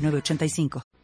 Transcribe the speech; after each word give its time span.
8985. 0.00 0.99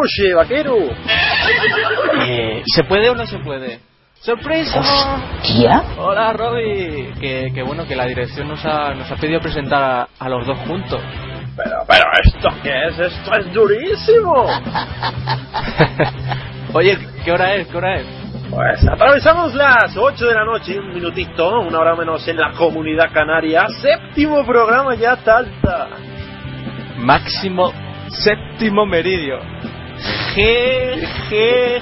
noche, 0.00 0.34
vaquero. 0.34 0.76
Eh, 2.26 2.62
¿Se 2.66 2.84
puede 2.84 3.10
o 3.10 3.14
no 3.14 3.26
se 3.26 3.38
puede? 3.38 3.80
¡Sorpresa! 4.20 4.80
¿Hostia? 4.80 5.82
Hola, 5.98 6.32
Robbie. 6.32 7.12
Que, 7.20 7.50
que, 7.54 7.62
bueno, 7.62 7.86
que 7.86 7.96
la 7.96 8.06
dirección 8.06 8.48
nos 8.48 8.64
ha, 8.64 8.94
nos 8.94 9.10
ha 9.10 9.16
pedido 9.16 9.40
presentar 9.40 10.08
a, 10.18 10.28
los 10.28 10.46
dos 10.46 10.58
juntos. 10.60 11.00
Pero, 11.56 11.84
pero, 11.86 12.04
¿esto 12.24 12.48
qué 12.62 12.88
es? 12.88 12.98
¡Esto 12.98 13.32
es 13.38 13.52
durísimo! 13.52 14.44
Oye, 16.74 16.98
¿qué 17.24 17.32
hora 17.32 17.54
es? 17.54 17.66
¿Qué 17.68 17.76
hora 17.76 17.96
es? 17.96 18.06
Pues 18.50 18.86
atravesamos 18.86 19.54
las 19.54 19.96
8 19.96 20.26
de 20.26 20.34
la 20.34 20.44
noche, 20.44 20.78
un 20.78 20.92
minutito, 20.92 21.60
una 21.60 21.78
hora 21.78 21.94
menos 21.94 22.26
en 22.28 22.36
la 22.36 22.52
comunidad 22.52 23.12
canaria. 23.12 23.68
Séptimo 23.68 24.44
programa 24.44 24.94
ya, 24.96 25.16
Talta. 25.16 25.88
Máximo 26.98 27.72
séptimo 28.10 28.86
meridio. 28.86 29.38
G. 30.34 31.80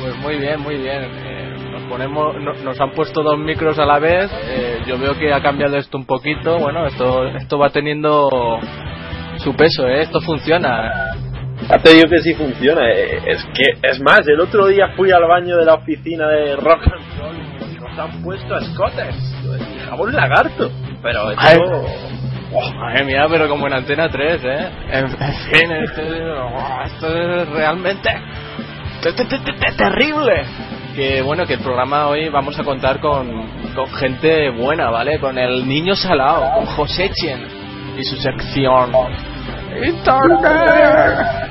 Pues 0.00 0.16
muy 0.18 0.36
bien, 0.36 0.60
muy 0.60 0.76
bien. 0.76 1.02
Eh, 1.04 1.54
nos 1.70 1.82
ponemos, 1.84 2.34
no- 2.40 2.54
nos 2.64 2.80
han 2.80 2.90
puesto 2.92 3.22
dos 3.22 3.38
micros 3.38 3.78
a 3.78 3.84
la 3.86 3.98
vez. 3.98 4.30
Eh, 4.44 4.78
yo 4.86 4.98
veo 4.98 5.16
que 5.18 5.32
ha 5.32 5.40
cambiado 5.40 5.76
esto 5.76 5.96
un 5.98 6.04
poquito. 6.06 6.58
Bueno, 6.58 6.86
esto, 6.86 7.26
esto 7.28 7.58
va 7.58 7.70
teniendo 7.70 8.28
su 9.38 9.54
peso, 9.54 9.86
¿eh? 9.86 10.02
Esto 10.02 10.20
funciona. 10.20 10.92
Ya 11.68 11.78
te 11.78 11.94
digo 11.94 12.08
que 12.10 12.18
sí 12.18 12.34
funciona. 12.34 12.90
eh, 12.90 13.20
Es 13.26 13.44
que, 13.54 13.88
es 13.88 14.00
más, 14.00 14.26
el 14.26 14.40
otro 14.40 14.66
día 14.66 14.88
fui 14.96 15.10
al 15.12 15.24
baño 15.26 15.56
de 15.56 15.64
la 15.64 15.74
oficina 15.74 16.26
de 16.28 16.56
Rock 16.56 16.82
and 16.84 17.20
Roll 17.20 17.36
y 17.70 17.78
nos 17.78 17.98
han 17.98 18.22
puesto 18.22 18.56
escotes. 18.58 19.14
Y 19.44 19.88
jabón 19.88 20.12
lagarto. 20.12 20.70
Pero 21.02 21.28
Ay. 21.36 21.58
Oh, 22.54 22.72
Madre 22.74 23.04
mía, 23.04 23.26
pero 23.30 23.48
como 23.48 23.66
en 23.66 23.72
Antena 23.74 24.08
3, 24.10 24.40
¿eh? 24.44 24.68
En, 24.90 25.08
fin, 25.08 25.72
esto, 25.72 26.02
es- 26.02 26.22
oh, 26.38 26.82
esto 26.84 27.06
es 27.18 27.48
realmente 27.48 28.10
te- 29.02 29.12
te- 29.14 29.24
te- 29.24 29.38
te- 29.38 29.72
terrible. 29.76 30.44
Que 30.94 31.22
bueno, 31.22 31.46
que 31.46 31.54
el 31.54 31.60
programa 31.60 32.06
hoy 32.08 32.28
vamos 32.28 32.58
a 32.58 32.62
contar 32.64 33.00
con, 33.00 33.48
con 33.74 33.88
gente 33.94 34.50
buena, 34.50 34.90
¿vale? 34.90 35.18
Con 35.18 35.38
el 35.38 35.66
niño 35.66 35.96
salado, 35.96 36.52
con 36.54 36.66
José 36.66 37.10
Chen 37.14 37.46
y 37.98 38.04
su 38.04 38.16
sección. 38.16 38.92
Internet. 39.82 41.48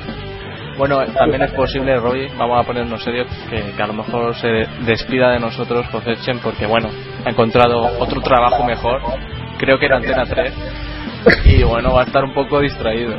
Bueno, 0.78 1.04
también 1.18 1.42
es 1.42 1.52
posible, 1.52 1.96
Roy, 1.96 2.28
vamos 2.38 2.60
a 2.60 2.62
ponernos 2.66 3.02
serios, 3.02 3.26
que, 3.50 3.72
que 3.76 3.82
a 3.82 3.86
lo 3.88 3.92
mejor 3.94 4.34
se 4.36 4.46
despida 4.86 5.30
de 5.32 5.40
nosotros 5.40 5.86
José 5.90 6.16
Chen 6.24 6.38
porque, 6.38 6.66
bueno, 6.66 6.88
ha 7.24 7.30
encontrado 7.30 7.80
otro 7.98 8.20
trabajo 8.22 8.64
mejor. 8.64 9.02
Creo 9.58 9.78
que 9.78 9.86
era 9.86 9.96
Antena 9.96 10.24
3. 10.24 10.52
Y 11.44 11.62
bueno, 11.62 11.94
va 11.94 12.02
a 12.02 12.04
estar 12.04 12.24
un 12.24 12.34
poco 12.34 12.60
distraído. 12.60 13.16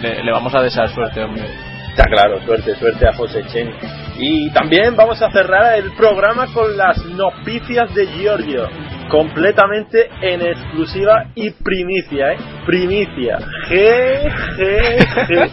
Le, 0.00 0.22
le 0.22 0.32
vamos 0.32 0.54
a 0.54 0.62
desear 0.62 0.88
suerte, 0.90 1.22
hombre. 1.22 1.44
Está 1.90 2.04
claro, 2.04 2.40
suerte, 2.46 2.76
suerte 2.76 3.08
a 3.08 3.12
José 3.12 3.44
Chen. 3.52 3.70
Y 4.16 4.50
también 4.50 4.94
vamos 4.96 5.20
a 5.22 5.30
cerrar 5.30 5.78
el 5.78 5.92
programa 5.92 6.46
con 6.52 6.76
las 6.76 7.04
noticias 7.04 7.92
de 7.94 8.06
Giorgio. 8.06 8.68
Completamente 9.08 10.08
en 10.22 10.40
exclusiva 10.42 11.26
y 11.34 11.50
primicia, 11.50 12.32
¿eh? 12.32 12.36
Primicia. 12.64 13.38
G, 13.68 14.32
G, 14.56 14.98
G. 15.26 15.50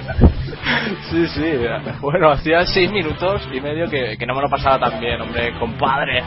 Sí, 1.10 1.28
sí. 1.28 1.54
Bueno, 2.02 2.30
hacía 2.30 2.66
seis 2.66 2.92
minutos 2.92 3.48
y 3.52 3.60
medio 3.60 3.90
que, 3.90 4.18
que 4.18 4.26
no 4.26 4.36
me 4.36 4.42
lo 4.42 4.50
pasaba 4.50 4.78
tan 4.78 5.00
bien, 5.00 5.20
hombre, 5.22 5.54
compadre. 5.60 6.22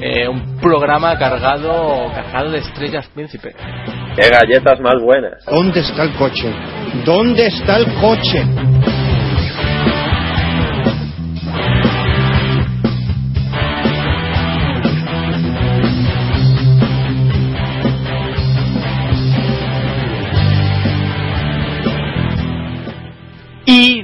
Eh, 0.00 0.28
un 0.28 0.58
programa 0.58 1.18
cargado, 1.18 2.10
cargado 2.14 2.50
de 2.50 2.58
estrellas 2.58 3.06
príncipe. 3.14 3.54
Qué 4.16 4.28
galletas 4.28 4.80
más 4.80 4.94
buenas. 5.02 5.44
¿Dónde 5.44 5.80
está 5.80 6.04
el 6.04 6.14
coche? 6.14 6.52
¿Dónde 7.04 7.46
está 7.46 7.76
el 7.76 7.86
coche? 8.00 8.44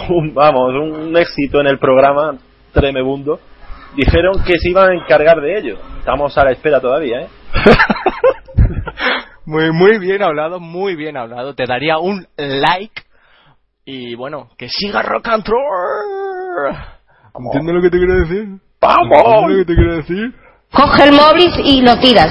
un- 0.09 0.35
vamos, 0.35 0.75
un 0.75 1.17
éxito 1.17 1.61
en 1.61 1.67
el 1.67 1.79
programa 1.79 2.37
tremebundo, 2.73 3.41
dijeron 3.97 4.35
que 4.45 4.59
se 4.59 4.71
iban 4.71 4.91
a 4.91 4.95
encargar 4.95 5.41
de 5.41 5.59
ello. 5.59 5.79
Estamos 5.99 6.37
a 6.39 6.45
la 6.45 6.53
espera 6.53 6.81
todavía, 6.81 7.23
¿eh? 7.23 7.29
Muy, 9.47 9.73
muy 9.73 9.99
bien 9.99 10.23
hablado, 10.23 10.61
muy 10.61 10.95
bien 10.95 11.17
hablado. 11.17 11.55
Te 11.55 11.65
daría 11.67 11.99
un 11.99 12.25
like. 12.37 13.03
Y 13.85 14.15
bueno, 14.15 14.51
que 14.57 14.69
siga 14.69 15.03
rock 15.03 15.27
and 15.29 15.45
roll. 15.45 16.77
¿Entiendes 17.47 17.75
lo 17.75 17.83
que 17.83 17.91
te 17.91 17.99
quiero 17.99 18.15
decir? 18.21 18.49
¡Vamos! 18.81 19.11
¿Entiendes 19.19 19.51
lo 19.51 19.57
que 19.57 19.65
te 19.65 19.75
quiero 19.75 19.97
decir? 19.97 20.35
Coge 20.73 21.03
el 21.09 21.13
móvil 21.15 21.51
y 21.65 21.83
lo 21.83 21.99
tiras. 21.99 22.31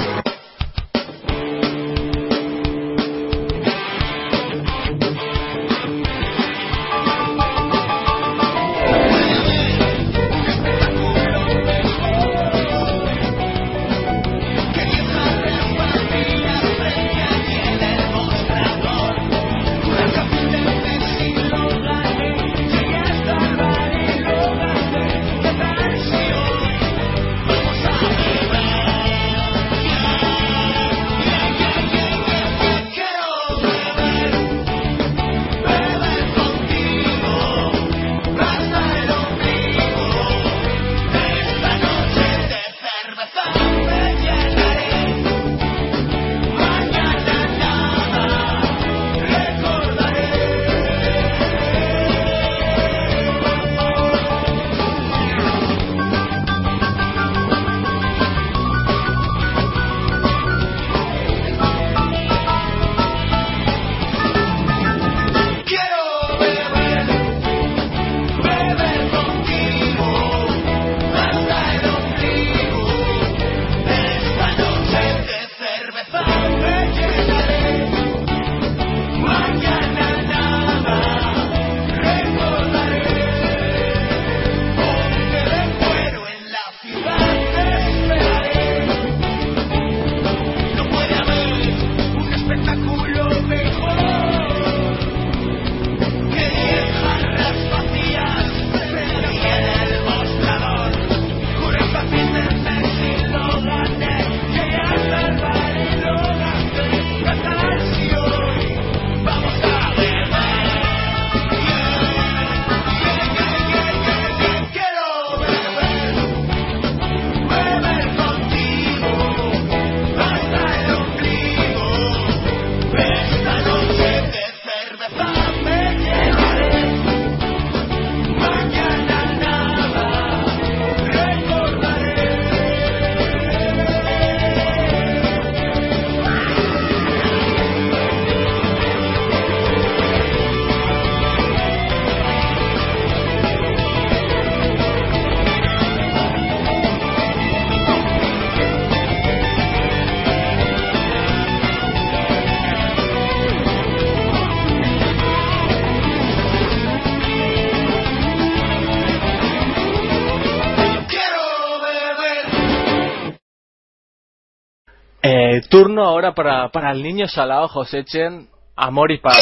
Eh, 165.32 165.60
turno 165.68 166.02
ahora 166.02 166.34
para, 166.34 166.70
para 166.70 166.90
el 166.90 167.04
niño 167.04 167.28
salado, 167.28 167.68
José 167.68 168.04
Chen, 168.04 168.48
amor 168.74 169.12
y 169.12 169.18
paz. 169.18 169.40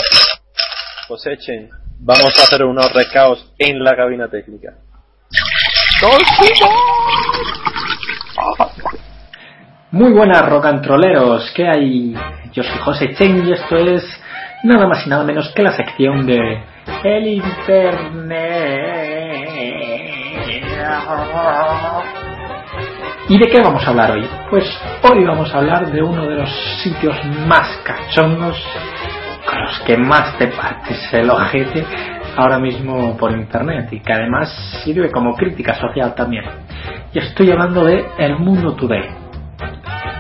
Cosechen. 1.09 1.71
Vamos 2.01 2.39
a 2.39 2.43
hacer 2.43 2.63
unos 2.65 2.93
recaos 2.93 3.51
en 3.59 3.83
la 3.83 3.97
cabina 3.97 4.29
técnica. 4.29 4.75
Muy 9.91 10.13
buenas 10.13 10.47
rocantroleros, 10.47 11.51
¿qué 11.55 11.67
hay? 11.67 12.15
Yo 12.53 12.63
soy 12.63 12.79
José 12.81 13.15
Chen 13.15 13.49
y 13.49 13.53
esto 13.53 13.77
es 13.79 14.05
nada 14.65 14.87
más 14.87 15.07
y 15.07 15.09
nada 15.09 15.25
menos 15.25 15.51
que 15.55 15.63
la 15.63 15.75
sección 15.75 16.27
de 16.27 16.63
El 17.03 17.27
Internet. 17.29 18.29
¿Y 23.31 23.39
de 23.39 23.47
qué 23.47 23.61
vamos 23.61 23.87
a 23.87 23.91
hablar 23.91 24.13
hoy? 24.13 24.27
Pues 24.49 24.65
hoy 25.03 25.23
vamos 25.23 25.55
a 25.55 25.59
hablar 25.59 25.93
de 25.93 26.03
uno 26.03 26.27
de 26.27 26.37
los 26.37 26.51
sitios 26.83 27.15
más 27.47 27.69
cachondos, 27.85 28.57
con 29.47 29.61
los 29.61 29.79
que 29.81 29.99
más 29.99 30.39
te 30.39 30.47
partes 30.47 31.13
el 31.13 31.29
ojete 31.29 31.85
ahora 32.39 32.59
mismo 32.59 33.15
por 33.19 33.33
internet 33.33 33.93
y 33.93 34.01
que 34.01 34.13
además 34.15 34.49
sirve 34.83 35.11
como 35.11 35.35
crítica 35.35 35.75
social 35.75 36.15
también. 36.15 36.45
Y 37.13 37.19
estoy 37.19 37.51
hablando 37.51 37.85
de 37.85 38.07
El 38.17 38.39
Mundo 38.39 38.75
Today. 38.75 39.11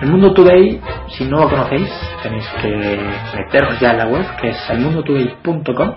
El 0.02 0.10
Mundo 0.10 0.34
Today, 0.34 0.78
si 1.16 1.24
no 1.24 1.38
lo 1.38 1.48
conocéis, 1.48 1.90
tenéis 2.22 2.46
que 2.60 3.00
meteros 3.34 3.80
ya 3.80 3.92
en 3.92 3.98
la 3.98 4.06
web, 4.06 4.26
que 4.38 4.50
es 4.50 4.70
elmundotoday.com. 4.70 5.94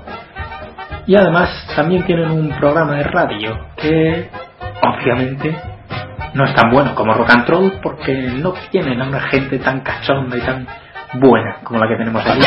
Y 1.08 1.18
además 1.18 1.50
también 1.76 2.06
tienen 2.06 2.32
un 2.32 2.52
programa 2.52 2.96
de 2.96 3.04
radio 3.04 3.60
que, 3.76 4.30
obviamente, 4.82 5.71
no 6.34 6.46
es 6.46 6.54
tan 6.56 6.72
bueno 6.72 6.96
como 6.96 7.14
Rock 7.14 7.30
and 7.32 7.48
Roll 7.48 7.80
porque 7.82 8.14
no 8.14 8.54
tienen 8.70 9.02
a 9.02 9.08
una 9.08 9.22
gente 9.22 9.60
tan 9.60 9.82
cachonda 9.82 10.38
y 10.38 10.42
tan 10.42 10.68
buena 11.14 11.58
como 11.64 11.80
la 11.80 11.88
que 11.88 11.96
tenemos 11.98 12.26
aquí. 12.26 12.42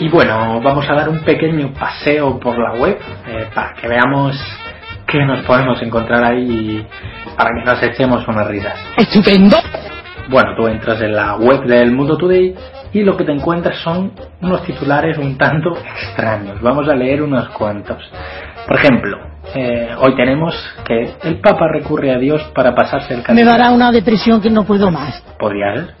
Y 0.00 0.08
bueno, 0.08 0.60
vamos 0.60 0.88
a 0.88 0.94
dar 0.94 1.08
un 1.08 1.20
pequeño 1.24 1.72
paseo 1.72 2.38
por 2.38 2.56
la 2.58 2.78
web 2.80 2.98
eh, 3.26 3.48
para 3.54 3.74
que 3.74 3.88
veamos 3.88 4.36
qué 5.06 5.24
nos 5.24 5.44
podemos 5.44 5.80
encontrar 5.82 6.22
ahí 6.22 6.86
para 7.36 7.50
que 7.54 7.64
nos 7.64 7.82
echemos 7.82 8.26
unas 8.28 8.46
risas. 8.46 8.74
¡Estupendo! 8.96 9.56
Bueno, 10.28 10.54
tú 10.56 10.66
entras 10.66 11.00
en 11.00 11.14
la 11.14 11.36
web 11.36 11.64
del 11.64 11.92
Mundo 11.92 12.16
Today 12.18 12.54
y 12.92 13.02
lo 13.02 13.16
que 13.16 13.24
te 13.24 13.32
encuentras 13.32 13.78
son 13.78 14.12
unos 14.40 14.62
titulares 14.64 15.16
un 15.18 15.38
tanto 15.38 15.70
extraños. 15.76 16.60
Vamos 16.60 16.88
a 16.88 16.94
leer 16.94 17.22
unos 17.22 17.48
cuantos. 17.50 17.98
Por 18.68 18.76
ejemplo, 18.76 19.18
eh, 19.54 19.88
hoy 19.98 20.14
tenemos 20.14 20.54
que 20.84 21.14
el 21.24 21.40
Papa 21.40 21.68
recurre 21.72 22.14
a 22.14 22.18
Dios 22.18 22.42
para 22.54 22.74
pasarse 22.74 23.14
el 23.14 23.20
Me 23.20 23.24
castigo. 23.24 23.50
dará 23.50 23.70
una 23.70 23.90
depresión 23.90 24.40
que 24.42 24.50
no 24.50 24.64
puedo 24.64 24.90
más. 24.90 25.20
Podría 25.38 25.74
ser. 25.74 25.94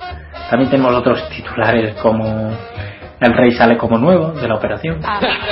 También 0.50 0.70
tenemos 0.70 0.94
otros 0.94 1.26
titulares 1.30 1.94
como 2.02 2.50
El 3.20 3.34
rey 3.34 3.50
sale 3.52 3.76
como 3.76 3.98
nuevo 3.98 4.32
de 4.32 4.46
la 4.46 4.54
operación. 4.54 5.00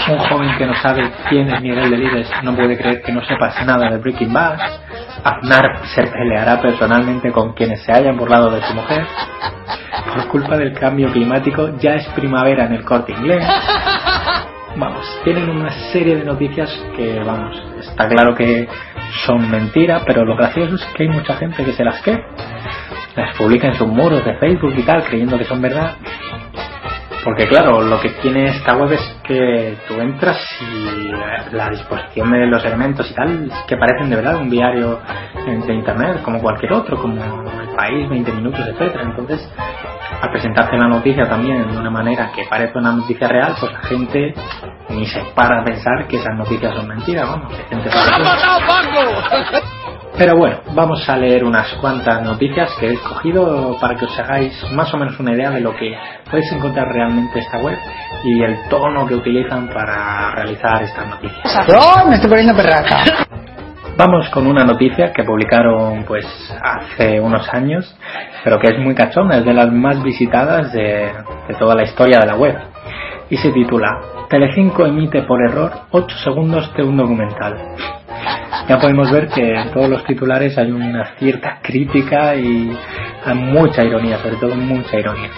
Un 0.08 0.18
joven 0.18 0.50
que 0.56 0.66
no 0.66 0.74
sabe 0.76 1.10
quién 1.28 1.48
es 1.52 1.60
Miguel 1.60 1.90
Delibes 1.90 2.30
no 2.44 2.54
puede 2.54 2.76
creer 2.78 3.02
que 3.02 3.12
no 3.12 3.24
sepas 3.26 3.66
nada 3.66 3.90
de 3.90 3.98
Breaking 3.98 4.32
Bad. 4.32 4.56
Aznar 5.24 5.80
se 5.94 6.02
peleará 6.04 6.60
personalmente 6.60 7.32
con 7.32 7.54
quienes 7.54 7.82
se 7.82 7.92
hayan 7.92 8.16
burlado 8.16 8.50
de 8.50 8.60
su 8.62 8.72
mujer. 8.74 9.04
Por 10.14 10.28
culpa 10.28 10.56
del 10.56 10.74
cambio 10.78 11.10
climático 11.10 11.70
ya 11.78 11.94
es 11.94 12.06
primavera 12.10 12.66
en 12.66 12.74
el 12.74 12.84
corte 12.84 13.12
inglés. 13.12 13.44
Vamos, 14.76 15.20
tienen 15.24 15.48
una 15.48 15.70
serie 15.92 16.16
de 16.16 16.24
noticias 16.24 16.70
que, 16.96 17.18
vamos, 17.20 17.56
está 17.80 18.08
claro 18.08 18.34
que 18.34 18.68
son 19.24 19.50
mentiras, 19.50 20.02
pero 20.06 20.24
lo 20.24 20.36
gracioso 20.36 20.74
es 20.74 20.84
que 20.94 21.04
hay 21.04 21.08
mucha 21.08 21.34
gente 21.36 21.64
que 21.64 21.72
se 21.72 21.82
las 21.82 22.02
cree 22.02 22.22
las 23.16 23.36
publica 23.36 23.68
en 23.68 23.74
sus 23.74 23.88
muros 23.88 24.24
de 24.24 24.34
Facebook 24.34 24.74
y 24.76 24.82
tal, 24.82 25.02
creyendo 25.04 25.38
que 25.38 25.44
son 25.44 25.60
verdad. 25.60 25.94
Porque 27.24 27.48
claro, 27.48 27.82
lo 27.82 27.98
que 28.00 28.10
tiene 28.22 28.48
esta 28.48 28.76
web 28.76 28.92
es 28.92 29.20
que 29.24 29.76
tú 29.88 29.94
entras 30.00 30.38
y 30.60 31.10
la 31.54 31.70
disposición 31.70 32.30
de 32.30 32.46
los 32.46 32.64
elementos 32.64 33.10
y 33.10 33.14
tal, 33.14 33.50
que 33.66 33.76
parecen 33.76 34.10
de 34.10 34.16
verdad 34.16 34.36
un 34.36 34.48
diario 34.48 35.00
de 35.44 35.74
internet, 35.74 36.22
como 36.22 36.40
cualquier 36.40 36.72
otro, 36.74 36.96
como 36.96 37.20
El 37.60 37.74
País, 37.74 38.08
20 38.08 38.32
minutos, 38.32 38.60
etcétera. 38.60 39.02
Entonces, 39.04 39.50
al 40.20 40.30
presentarte 40.30 40.76
la 40.76 40.88
noticia 40.88 41.28
también 41.28 41.70
de 41.70 41.78
una 41.78 41.90
manera 41.90 42.30
que 42.34 42.44
parece 42.48 42.78
una 42.78 42.92
noticia 42.92 43.28
real, 43.28 43.54
pues 43.58 43.72
la 43.72 43.80
gente 43.80 44.34
ni 44.90 45.06
se 45.06 45.20
para 45.34 45.60
a 45.60 45.64
pensar 45.64 46.06
que 46.08 46.16
esas 46.16 46.36
noticias 46.36 46.74
son 46.74 46.88
mentiras, 46.88 47.28
vamos, 47.28 47.52
gente 47.68 47.90
Pero 50.16 50.36
bueno, 50.36 50.58
vamos 50.74 51.08
a 51.08 51.16
leer 51.16 51.44
unas 51.44 51.72
cuantas 51.74 52.22
noticias 52.22 52.70
que 52.80 52.86
he 52.88 52.92
escogido 52.94 53.76
para 53.80 53.96
que 53.96 54.06
os 54.06 54.18
hagáis 54.18 54.52
más 54.72 54.92
o 54.94 54.96
menos 54.96 55.18
una 55.20 55.32
idea 55.32 55.50
de 55.50 55.60
lo 55.60 55.74
que 55.74 55.94
podéis 56.30 56.50
encontrar 56.52 56.88
realmente 56.88 57.38
esta 57.38 57.58
web 57.58 57.78
y 58.24 58.42
el 58.42 58.68
tono 58.68 59.06
que 59.06 59.14
utilizan 59.14 59.68
para 59.68 60.34
realizar 60.34 60.82
estas 60.82 61.06
noticias. 61.08 61.68
¡Oh, 61.68 62.08
me 62.08 62.14
estoy 62.14 62.30
poniendo 62.30 62.56
perraca! 62.56 63.26
Vamos 63.96 64.28
con 64.30 64.46
una 64.46 64.64
noticia 64.64 65.12
que 65.12 65.24
publicaron 65.24 66.04
pues 66.04 66.26
hace 66.62 67.20
unos 67.20 67.48
años, 67.52 67.96
pero 68.44 68.58
que 68.58 68.68
es 68.68 68.78
muy 68.78 68.94
cachona, 68.94 69.38
es 69.38 69.44
de 69.44 69.54
las 69.54 69.72
más 69.72 70.02
visitadas 70.02 70.72
de, 70.72 71.10
de 71.48 71.54
toda 71.58 71.74
la 71.74 71.84
historia 71.84 72.18
de 72.18 72.26
la 72.26 72.36
web. 72.36 72.56
Y 73.30 73.36
se 73.38 73.50
titula 73.52 73.88
Telecinco 74.28 74.86
emite 74.86 75.22
por 75.22 75.42
error 75.42 75.72
8 75.90 76.16
segundos 76.18 76.72
de 76.74 76.82
un 76.82 76.96
documental 76.96 77.56
ya 78.68 78.78
podemos 78.80 79.10
ver 79.12 79.28
que 79.28 79.54
en 79.54 79.70
todos 79.70 79.88
los 79.88 80.04
titulares 80.04 80.58
hay 80.58 80.70
una 80.72 81.04
cierta 81.18 81.58
crítica 81.62 82.34
y 82.34 82.76
hay 83.24 83.34
mucha 83.34 83.84
ironía, 83.84 84.18
sobre 84.18 84.36
todo 84.36 84.56
mucha 84.56 84.98
ironía. 84.98 85.30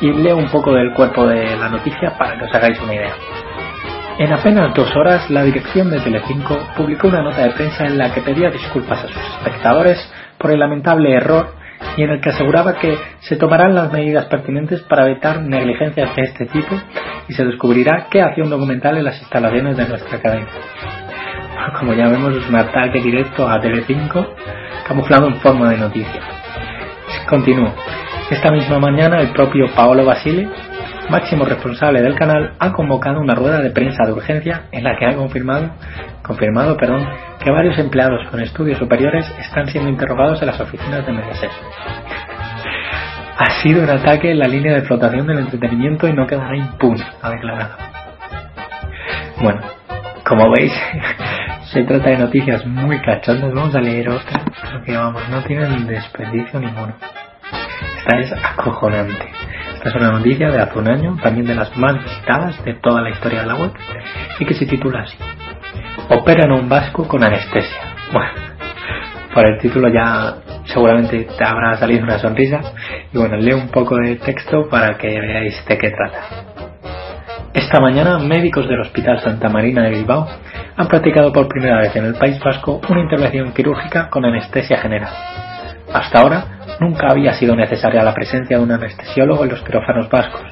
Y 0.00 0.12
leo 0.12 0.36
un 0.36 0.48
poco 0.48 0.72
del 0.72 0.92
cuerpo 0.92 1.26
de 1.26 1.56
la 1.56 1.68
noticia 1.68 2.16
para 2.18 2.36
que 2.36 2.44
os 2.44 2.54
hagáis 2.54 2.80
una 2.80 2.94
idea. 2.94 3.14
En 4.20 4.30
apenas 4.34 4.74
dos 4.74 4.94
horas, 4.94 5.30
la 5.30 5.42
dirección 5.44 5.88
de 5.88 5.98
Telecinco 5.98 6.54
publicó 6.76 7.08
una 7.08 7.22
nota 7.22 7.42
de 7.42 7.52
prensa 7.52 7.86
en 7.86 7.96
la 7.96 8.12
que 8.12 8.20
pedía 8.20 8.50
disculpas 8.50 9.02
a 9.02 9.08
sus 9.08 9.16
espectadores 9.16 9.98
por 10.36 10.50
el 10.50 10.60
lamentable 10.60 11.14
error 11.14 11.54
y 11.96 12.02
en 12.02 12.10
el 12.10 12.20
que 12.20 12.28
aseguraba 12.28 12.74
que 12.74 12.98
se 13.20 13.36
tomarán 13.36 13.74
las 13.74 13.90
medidas 13.90 14.26
pertinentes 14.26 14.82
para 14.82 15.06
evitar 15.06 15.40
negligencias 15.40 16.14
de 16.14 16.22
este 16.22 16.44
tipo 16.44 16.78
y 17.28 17.32
se 17.32 17.46
descubrirá 17.46 18.08
qué 18.10 18.20
hacía 18.20 18.44
un 18.44 18.50
documental 18.50 18.98
en 18.98 19.04
las 19.04 19.18
instalaciones 19.20 19.78
de 19.78 19.88
nuestra 19.88 20.20
cadena. 20.20 20.48
como 21.78 21.94
ya 21.94 22.08
vemos, 22.08 22.36
es 22.36 22.46
un 22.46 22.56
ataque 22.56 23.00
directo 23.00 23.48
a 23.48 23.58
Telecinco, 23.58 24.34
camuflado 24.86 25.28
en 25.28 25.40
forma 25.40 25.70
de 25.70 25.78
noticia. 25.78 26.20
Continúo. 27.26 27.72
Esta 28.28 28.50
misma 28.50 28.78
mañana, 28.80 29.18
el 29.22 29.30
propio 29.30 29.64
Paolo 29.74 30.04
Basile, 30.04 30.46
máximo 31.08 31.44
responsable 31.44 32.02
del 32.02 32.14
canal, 32.14 32.54
ha 32.58 32.72
convocado 32.72 33.20
una 33.20 33.34
rueda 33.34 33.60
de 33.60 33.70
prensa 33.70 34.04
de 34.04 34.12
urgencia 34.12 34.62
en 34.72 34.84
la 34.84 34.96
que 34.96 35.06
ha 35.06 35.14
confirmado, 35.14 35.70
confirmado 36.22 36.76
perdón, 36.76 37.06
que 37.42 37.50
varios 37.50 37.78
empleados 37.78 38.28
con 38.30 38.40
estudios 38.40 38.78
superiores 38.78 39.26
están 39.40 39.66
siendo 39.68 39.88
interrogados 39.88 40.40
en 40.42 40.48
las 40.48 40.60
oficinas 40.60 41.04
de 41.06 41.12
Mediaset. 41.12 41.50
Ha 43.38 43.62
sido 43.62 43.82
un 43.82 43.90
ataque 43.90 44.30
en 44.30 44.38
la 44.38 44.46
línea 44.46 44.74
de 44.74 44.82
flotación 44.82 45.26
del 45.26 45.38
entretenimiento 45.38 46.06
y 46.06 46.12
no 46.12 46.26
quedará 46.26 46.56
impune, 46.56 47.04
ha 47.22 47.30
declarado. 47.30 47.76
Bueno, 49.40 49.62
como 50.24 50.50
veis, 50.50 50.72
se 51.72 51.82
trata 51.84 52.10
de 52.10 52.18
noticias 52.18 52.66
muy 52.66 53.00
cachondas. 53.00 53.54
Vamos 53.54 53.74
a 53.74 53.80
leer 53.80 54.10
otra, 54.10 54.42
porque 54.72 54.96
vamos, 54.96 55.26
no 55.30 55.42
tienen 55.42 55.86
desperdicio 55.86 56.60
ninguno. 56.60 56.94
Esta 57.98 58.18
es 58.18 58.32
acojonante. 58.32 59.30
Es 59.84 59.94
una 59.94 60.12
noticia 60.12 60.50
de 60.50 60.60
hace 60.60 60.78
un 60.78 60.88
año, 60.88 61.16
también 61.22 61.46
de 61.46 61.54
las 61.54 61.74
más 61.76 62.02
visitadas 62.02 62.62
de 62.64 62.74
toda 62.74 63.00
la 63.02 63.10
historia 63.10 63.40
de 63.40 63.46
la 63.46 63.54
web, 63.54 63.72
y 64.38 64.44
que 64.44 64.54
se 64.54 64.66
titula 64.66 65.02
así. 65.02 65.16
Operan 66.10 66.52
un 66.52 66.68
vasco 66.68 67.08
con 67.08 67.24
anestesia. 67.24 67.80
Bueno, 68.12 68.30
por 69.32 69.46
el 69.46 69.58
título 69.58 69.88
ya 69.88 70.34
seguramente 70.64 71.26
te 71.36 71.44
habrá 71.44 71.76
salido 71.76 72.04
una 72.04 72.18
sonrisa. 72.18 72.60
Y 73.12 73.18
bueno, 73.18 73.36
leo 73.36 73.56
un 73.56 73.68
poco 73.68 73.96
de 73.96 74.16
texto 74.16 74.68
para 74.68 74.96
que 74.96 75.08
veáis 75.08 75.64
de 75.66 75.78
qué 75.78 75.90
trata. 75.90 76.20
Esta 77.52 77.80
mañana, 77.80 78.18
médicos 78.18 78.68
del 78.68 78.80
Hospital 78.80 79.20
Santa 79.20 79.48
Marina 79.48 79.82
de 79.82 79.90
Bilbao 79.90 80.28
han 80.76 80.88
practicado 80.88 81.32
por 81.32 81.48
primera 81.48 81.78
vez 81.78 81.94
en 81.96 82.04
el 82.04 82.14
País 82.14 82.38
Vasco 82.44 82.80
una 82.88 83.00
intervención 83.00 83.52
quirúrgica 83.52 84.08
con 84.08 84.24
anestesia 84.24 84.78
general. 84.78 85.12
Hasta 85.92 86.20
ahora, 86.20 86.44
nunca 86.80 87.08
había 87.10 87.32
sido 87.34 87.56
necesaria 87.56 88.02
la 88.02 88.14
presencia 88.14 88.56
de 88.56 88.62
un 88.62 88.72
anestesiólogo 88.72 89.44
en 89.44 89.50
los 89.50 89.62
quirófanos 89.62 90.08
vascos, 90.08 90.42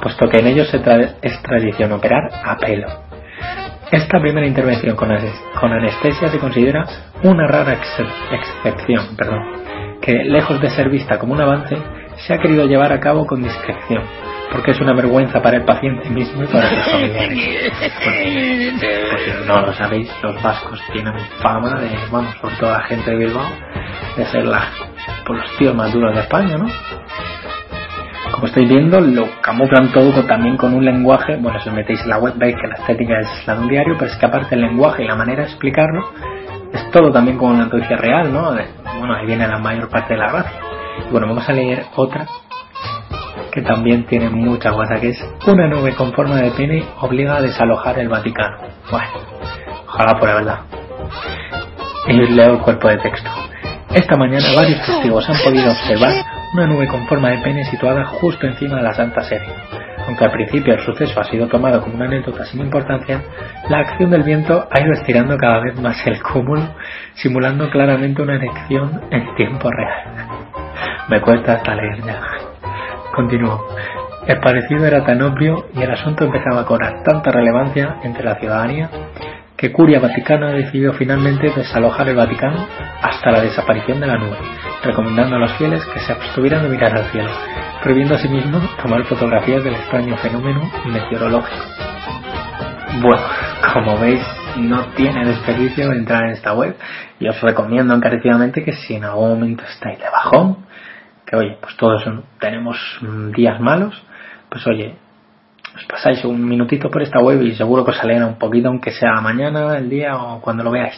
puesto 0.00 0.28
que 0.28 0.38
en 0.38 0.46
ellos 0.46 0.72
es 1.22 1.42
tradición 1.42 1.92
operar 1.92 2.30
a 2.44 2.56
pelo. 2.56 2.88
Esta 3.90 4.18
primera 4.20 4.46
intervención 4.46 4.96
con, 4.96 5.10
anestesia 5.12 6.28
se 6.28 6.38
considera 6.38 6.84
una 7.22 7.46
rara 7.46 7.74
excepción, 7.74 9.16
que 10.00 10.24
lejos 10.24 10.60
de 10.60 10.70
ser 10.70 10.88
vista 10.88 11.18
como 11.18 11.34
un 11.34 11.40
avance, 11.40 11.76
se 12.26 12.34
ha 12.34 12.38
querido 12.38 12.64
llevar 12.64 12.92
a 12.92 13.00
cabo 13.00 13.26
con 13.26 13.42
discreción, 13.42 14.02
porque 14.54 14.70
es 14.70 14.80
una 14.80 14.92
vergüenza 14.92 15.42
para 15.42 15.56
el 15.56 15.64
paciente 15.64 16.08
mismo 16.10 16.44
y 16.44 16.46
para 16.46 16.68
sus 16.68 16.92
familiares. 16.92 17.72
si 19.24 19.48
no 19.48 19.60
lo 19.62 19.72
sabéis, 19.72 20.08
los 20.22 20.40
vascos 20.40 20.80
tienen 20.92 21.12
fama 21.42 21.74
de, 21.80 21.90
vamos, 22.12 22.32
por 22.36 22.52
toda 22.58 22.78
la 22.78 22.84
gente 22.84 23.10
de 23.10 23.16
Bilbao, 23.16 23.50
de 24.16 24.24
ser 24.26 24.46
la, 24.46 24.68
por 25.26 25.38
los 25.38 25.56
tíos 25.56 25.74
más 25.74 25.92
duros 25.92 26.14
de 26.14 26.20
España, 26.20 26.56
¿no? 26.56 26.66
Como 28.30 28.46
estáis 28.46 28.68
viendo, 28.68 29.00
lo 29.00 29.28
camuflan 29.40 29.90
todo 29.90 30.22
también 30.22 30.56
con 30.56 30.72
un 30.72 30.84
lenguaje, 30.84 31.36
bueno, 31.36 31.58
si 31.60 31.68
os 31.68 31.74
metéis 31.74 32.00
en 32.02 32.10
la 32.10 32.18
web 32.18 32.34
veis 32.36 32.54
que 32.54 32.68
la 32.68 32.74
estética 32.76 33.18
es 33.18 33.46
la 33.48 33.56
de 33.56 33.60
un 33.60 33.68
diario, 33.68 33.96
pero 33.98 34.08
es 34.08 34.16
que 34.16 34.26
aparte 34.26 34.54
el 34.54 34.60
lenguaje 34.60 35.02
y 35.02 35.08
la 35.08 35.16
manera 35.16 35.42
de 35.42 35.48
explicarlo, 35.48 36.12
es 36.72 36.90
todo 36.92 37.10
también 37.10 37.38
como 37.38 37.54
una 37.54 37.64
noticia 37.64 37.96
real, 37.96 38.32
¿no? 38.32 38.54
bueno, 39.00 39.16
ahí 39.16 39.26
viene 39.26 39.48
la 39.48 39.58
mayor 39.58 39.88
parte 39.88 40.14
de 40.14 40.20
la 40.20 40.30
gracia. 40.30 40.60
Y 41.08 41.10
bueno, 41.10 41.26
vamos 41.26 41.48
a 41.48 41.52
leer 41.52 41.86
otra 41.96 42.24
que 43.54 43.62
también 43.62 44.04
tiene 44.06 44.28
mucha 44.30 44.70
guasa, 44.70 44.96
que 45.00 45.10
es 45.10 45.24
una 45.46 45.68
nube 45.68 45.94
con 45.94 46.12
forma 46.12 46.38
de 46.38 46.50
pene 46.50 46.84
obliga 47.00 47.36
a 47.36 47.40
desalojar 47.40 47.96
el 48.00 48.08
Vaticano. 48.08 48.58
Bueno, 48.90 49.06
ojalá 49.86 50.18
la 50.20 50.34
verdad. 50.34 50.58
Y 52.08 52.14
leo 52.14 52.54
el 52.54 52.58
cuerpo 52.58 52.88
de 52.88 52.98
texto. 52.98 53.30
Esta 53.94 54.16
mañana 54.16 54.44
varios 54.56 54.84
testigos 54.84 55.30
han 55.30 55.36
podido 55.44 55.70
observar 55.70 56.12
una 56.52 56.66
nube 56.66 56.88
con 56.88 57.06
forma 57.06 57.30
de 57.30 57.38
pene 57.38 57.64
situada 57.66 58.04
justo 58.06 58.44
encima 58.44 58.78
de 58.78 58.82
la 58.82 58.92
Santa 58.92 59.22
Sede. 59.22 59.46
Aunque 60.08 60.24
al 60.24 60.32
principio 60.32 60.74
el 60.74 60.80
suceso 60.80 61.20
ha 61.20 61.24
sido 61.24 61.46
tomado 61.46 61.80
como 61.80 61.94
una 61.94 62.06
anécdota 62.06 62.44
sin 62.46 62.60
importancia, 62.60 63.22
la 63.68 63.78
acción 63.78 64.10
del 64.10 64.24
viento 64.24 64.66
ha 64.68 64.80
ido 64.80 64.92
estirando 64.94 65.38
cada 65.38 65.60
vez 65.60 65.80
más 65.80 66.04
el 66.08 66.20
cúmulo, 66.20 66.74
simulando 67.14 67.70
claramente 67.70 68.20
una 68.20 68.34
erección 68.34 69.00
en 69.12 69.32
tiempo 69.36 69.70
real. 69.70 70.26
Me 71.08 71.20
cuesta 71.20 71.52
hasta 71.52 71.74
leer 71.76 72.02
ya. 72.04 72.53
Continuó. 73.14 73.64
El 74.26 74.40
parecido 74.40 74.86
era 74.86 75.04
tan 75.04 75.22
obvio 75.22 75.66
y 75.74 75.82
el 75.82 75.90
asunto 75.90 76.24
empezaba 76.24 76.62
a 76.62 76.64
cobrar 76.64 77.02
tanta 77.04 77.30
relevancia 77.30 77.98
entre 78.02 78.24
la 78.24 78.36
ciudadanía 78.36 78.90
que 79.56 79.70
Curia 79.70 80.00
Vaticana 80.00 80.50
decidió 80.50 80.92
finalmente 80.94 81.52
desalojar 81.54 82.08
el 82.08 82.16
Vaticano 82.16 82.66
hasta 83.02 83.30
la 83.30 83.40
desaparición 83.40 84.00
de 84.00 84.06
la 84.08 84.18
nube, 84.18 84.36
recomendando 84.82 85.36
a 85.36 85.38
los 85.38 85.52
fieles 85.52 85.84
que 85.86 86.00
se 86.00 86.12
abstuvieran 86.12 86.64
de 86.64 86.70
mirar 86.70 86.96
al 86.96 87.04
cielo, 87.12 87.30
prohibiendo 87.82 88.16
asimismo 88.16 88.60
tomar 88.82 89.04
fotografías 89.04 89.62
del 89.62 89.74
extraño 89.74 90.16
fenómeno 90.16 90.70
meteorológico. 90.86 91.64
Bueno, 93.00 93.22
como 93.72 93.98
veis, 93.98 94.22
no 94.56 94.86
tiene 94.96 95.24
desperdicio 95.24 95.92
entrar 95.92 96.24
en 96.24 96.30
esta 96.30 96.52
web 96.52 96.76
y 97.20 97.28
os 97.28 97.40
recomiendo 97.40 97.94
encarecidamente 97.94 98.64
que 98.64 98.72
si 98.72 98.94
en 98.94 99.04
algún 99.04 99.30
momento 99.30 99.64
estáis 99.64 99.98
de 99.98 100.10
bajón, 100.10 100.64
que 101.26 101.36
oye, 101.36 101.56
pues 101.60 101.76
todos 101.76 102.02
tenemos 102.38 102.76
días 103.34 103.60
malos, 103.60 104.00
pues 104.48 104.66
oye, 104.66 104.94
os 105.76 105.84
pasáis 105.86 106.24
un 106.24 106.46
minutito 106.46 106.88
por 106.88 107.02
esta 107.02 107.20
web 107.20 107.42
y 107.42 107.54
seguro 107.54 107.84
que 107.84 107.90
os 107.90 108.00
alegra 108.00 108.26
un 108.26 108.38
poquito, 108.38 108.68
aunque 108.68 108.92
sea 108.92 109.20
mañana, 109.20 109.76
el 109.76 109.90
día 109.90 110.16
o 110.16 110.40
cuando 110.40 110.62
lo 110.62 110.70
veáis. 110.70 110.94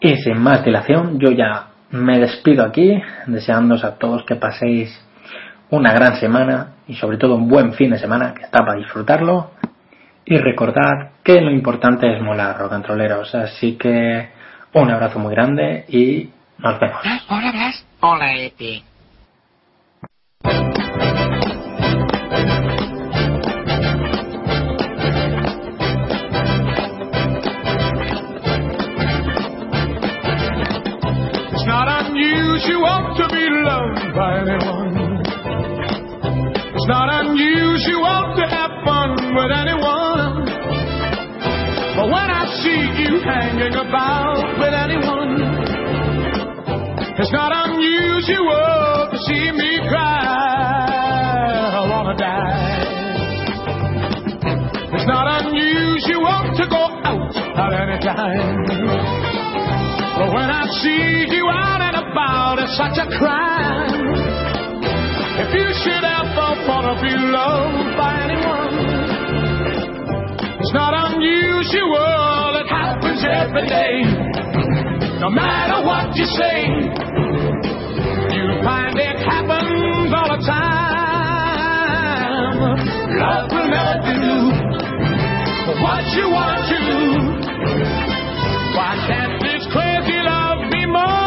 Y 0.00 0.16
sin 0.16 0.38
más 0.38 0.64
dilación, 0.64 1.18
yo 1.20 1.30
ya 1.30 1.68
me 1.90 2.18
despido 2.18 2.64
aquí, 2.64 3.00
deseándoos 3.26 3.84
a 3.84 3.98
todos 3.98 4.24
que 4.24 4.34
paséis 4.34 4.90
una 5.70 5.92
gran 5.92 6.16
semana 6.16 6.74
y 6.88 6.94
sobre 6.94 7.18
todo 7.18 7.36
un 7.36 7.48
buen 7.48 7.72
fin 7.74 7.90
de 7.90 7.98
semana 7.98 8.34
que 8.34 8.42
está 8.42 8.58
para 8.64 8.78
disfrutarlo. 8.78 9.52
Y 10.24 10.38
recordad 10.38 11.12
que 11.22 11.40
lo 11.40 11.50
importante 11.50 12.12
es 12.12 12.20
molar, 12.20 12.58
rocantroleros. 12.58 13.34
Así 13.34 13.76
que 13.76 14.28
un 14.72 14.90
abrazo 14.90 15.18
muy 15.18 15.34
grande 15.34 15.84
y 15.88 16.30
nos 16.58 16.80
vemos. 16.80 17.00
Hola, 17.28 17.52
Blas. 17.52 17.86
Hola, 18.00 18.34
Eti. 18.34 18.82
It's 20.44 20.56
not 31.66 31.86
unusual 32.06 33.14
to 33.18 33.28
be 33.30 33.44
loved 33.62 34.14
by 34.16 34.40
anyone. 34.40 35.22
It's 36.74 36.88
not 36.88 37.08
unusual 37.24 38.34
to 38.36 38.44
have 38.50 38.70
fun 38.84 39.10
with 39.36 39.52
anyone. 39.52 40.46
But 41.94 42.06
when 42.06 42.30
I 42.30 42.46
see 42.62 42.82
you 43.02 43.20
hanging 43.20 43.74
about 43.74 44.58
with 44.58 44.74
But 58.22 58.30
when 60.30 60.46
I 60.46 60.62
see 60.78 61.26
you 61.34 61.42
out 61.50 61.82
and 61.82 61.96
about, 61.96 62.62
it's 62.62 62.70
such 62.78 62.94
a 63.02 63.06
crime. 63.18 64.14
If 65.42 65.50
you 65.50 65.66
should 65.82 66.06
ever 66.06 66.54
wanna 66.70 67.02
be 67.02 67.10
loved 67.10 67.98
by 67.98 68.22
anyone, 68.22 68.78
it's 70.54 70.70
not 70.72 70.94
unusual, 71.10 72.62
it 72.62 72.70
happens 72.70 73.26
every 73.26 73.66
day. 73.66 74.06
No 75.18 75.26
matter 75.28 75.82
what 75.84 76.14
you 76.14 76.26
say, 76.26 76.62
you 78.38 78.62
find 78.62 78.96
it 78.98 79.18
happens 79.18 80.14
all 80.14 80.28
the 80.30 80.38
time. 80.46 82.78
Love 83.18 83.50
will 83.50 83.66
never 83.66 83.98
do 84.06 84.81
what 85.68 86.04
you 86.16 86.28
want 86.30 86.58
to. 86.68 86.80
Why 88.76 88.92
can't 89.06 89.42
this 89.42 89.64
crazy 89.70 90.18
love 90.22 90.70
be 90.70 90.86
more? 90.86 91.22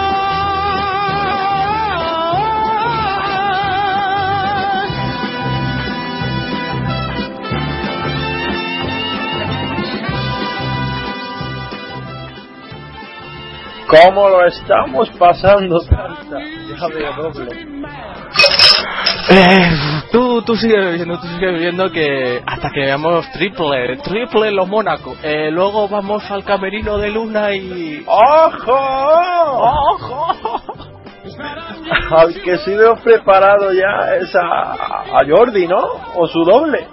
¿Cómo 13.88 14.30
lo 14.30 14.46
estamos 14.46 15.10
pasando, 15.18 15.80
Santa? 15.80 16.40
Ya 16.40 16.88
veo 16.88 17.14
doble. 17.14 17.68
Eh, 19.30 19.95
tú, 20.16 20.42
tú 20.44 20.56
sigues 20.56 20.92
viviendo, 20.92 21.20
tú 21.20 21.28
sigues 21.28 21.54
viviendo 21.54 21.92
que 21.92 22.42
hasta 22.46 22.70
que 22.70 22.80
veamos 22.82 23.30
triple, 23.34 23.98
triple 23.98 24.52
los 24.52 24.68
Mónaco. 24.68 25.16
Eh, 25.22 25.52
luego 25.52 25.90
vamos 25.90 26.24
al 26.32 26.46
camerino 26.46 26.98
de 26.98 27.12
Luna 27.12 27.54
y... 27.54 28.02
¡Ojo! 28.06 28.78
¡Ojo! 29.58 30.28
Al 32.18 32.34
que 32.42 32.58
sí 32.60 32.74
veo 32.74 32.96
preparado 32.96 33.72
ya 33.74 34.16
es 34.16 34.34
a, 34.36 34.72
a 35.20 35.26
Jordi, 35.28 35.68
¿no? 35.68 35.84
O 36.16 36.28
su 36.28 36.44
doble. 36.44 36.88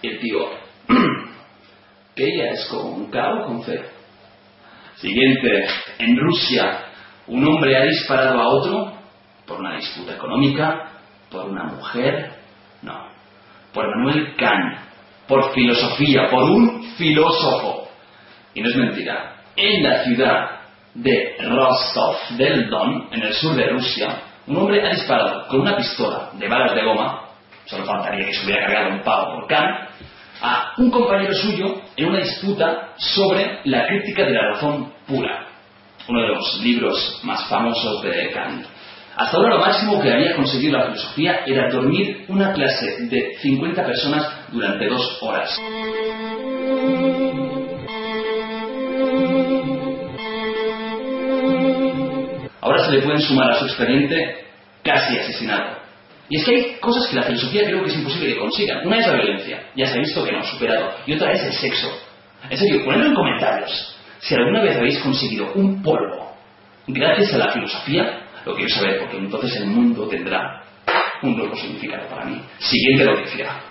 El 0.01 0.19
tío, 0.19 0.49
que 2.15 2.23
ella 2.23 2.51
es 2.51 2.65
con 2.69 3.09
K 3.09 3.33
o 3.33 3.45
con 3.45 3.63
C. 3.63 3.81
Siguiente, 4.95 5.67
en 5.99 6.17
Rusia, 6.17 6.85
un 7.27 7.47
hombre 7.47 7.77
ha 7.77 7.83
disparado 7.83 8.39
a 8.39 8.47
otro 8.47 8.93
por 9.45 9.59
una 9.59 9.77
disputa 9.77 10.15
económica, 10.15 10.91
por 11.29 11.45
una 11.45 11.65
mujer, 11.65 12.31
no, 12.81 13.09
por 13.73 13.87
Manuel 13.95 14.35
Kant, 14.35 14.79
por 15.27 15.53
filosofía, 15.53 16.29
por 16.29 16.43
un 16.43 16.83
filósofo. 16.97 17.89
Y 18.53 18.61
no 18.61 18.69
es 18.69 18.75
mentira, 18.75 19.43
en 19.55 19.83
la 19.83 20.03
ciudad 20.03 20.56
de 20.93 21.35
Rostov 21.41 22.15
del 22.37 22.69
Don, 22.69 23.09
en 23.11 23.21
el 23.21 23.33
sur 23.33 23.55
de 23.55 23.69
Rusia, 23.69 24.21
un 24.47 24.57
hombre 24.57 24.85
ha 24.85 24.93
disparado 24.93 25.47
con 25.47 25.61
una 25.61 25.75
pistola 25.75 26.29
de 26.33 26.47
balas 26.47 26.73
de 26.73 26.83
goma, 26.83 27.29
solo 27.65 27.85
faltaría 27.85 28.25
que 28.25 28.33
se 28.33 28.45
hubiera 28.45 28.65
cargado 28.65 28.95
un 28.95 29.03
pavo 29.03 29.35
por 29.35 29.47
Kant, 29.47 29.89
a 30.41 30.73
un 30.77 30.91
compañero 30.91 31.33
suyo 31.33 31.81
en 31.95 32.09
una 32.09 32.19
disputa 32.19 32.93
sobre 32.97 33.59
la 33.65 33.87
crítica 33.87 34.23
de 34.23 34.33
la 34.33 34.51
razón 34.53 34.93
pura, 35.07 35.47
uno 36.07 36.21
de 36.21 36.27
los 36.27 36.61
libros 36.61 37.19
más 37.23 37.47
famosos 37.49 38.01
de 38.03 38.31
Kant. 38.31 38.65
Hasta 39.17 39.35
ahora 39.35 39.55
lo 39.55 39.59
máximo 39.61 39.99
que 39.99 40.13
había 40.13 40.35
conseguido 40.35 40.77
la 40.77 40.85
filosofía 40.85 41.39
era 41.47 41.71
dormir 41.71 42.25
una 42.27 42.53
clase 42.53 43.07
de 43.09 43.35
50 43.41 43.83
personas 43.83 44.47
durante 44.51 44.87
dos 44.87 45.17
horas. 45.21 45.59
Ahora 52.67 52.83
se 52.83 52.91
le 52.91 53.01
pueden 53.01 53.21
sumar 53.21 53.49
a 53.49 53.59
su 53.59 53.65
expediente 53.65 54.43
casi 54.83 55.17
asesinato. 55.17 55.77
Y 56.27 56.35
es 56.35 56.43
que 56.43 56.51
hay 56.51 56.75
cosas 56.81 57.07
que 57.07 57.15
la 57.15 57.23
filosofía 57.23 57.63
creo 57.63 57.81
que 57.81 57.89
es 57.89 57.95
imposible 57.95 58.33
que 58.33 58.39
consigan. 58.39 58.85
Una 58.85 58.97
es 58.97 59.07
la 59.07 59.13
violencia, 59.13 59.63
ya 59.73 59.87
se 59.87 59.93
ha 59.93 60.01
visto 60.01 60.25
que 60.25 60.33
no, 60.33 60.43
superado. 60.43 60.91
Y 61.05 61.13
otra 61.13 61.31
es 61.31 61.43
el 61.43 61.53
sexo. 61.53 61.89
En 62.49 62.57
serio, 62.57 62.83
ponedlo 62.83 63.05
en 63.05 63.13
comentarios. 63.13 63.97
Si 64.19 64.35
alguna 64.35 64.63
vez 64.63 64.75
habéis 64.75 64.99
conseguido 64.99 65.53
un 65.53 65.81
polvo 65.81 66.35
gracias 66.87 67.35
a 67.35 67.37
la 67.37 67.53
filosofía, 67.53 68.19
lo 68.45 68.53
quiero 68.53 68.69
saber, 68.69 68.99
porque 68.99 69.17
entonces 69.17 69.55
el 69.61 69.67
mundo 69.67 70.05
tendrá 70.09 70.63
un 71.21 71.37
nuevo 71.37 71.55
significado 71.55 72.09
para 72.09 72.25
mí. 72.25 72.41
Siguiente 72.59 73.05
noticia. 73.05 73.61